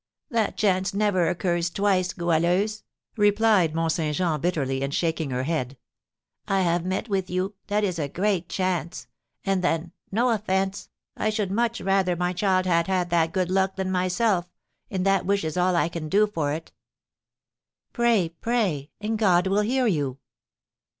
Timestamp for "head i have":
5.43-6.83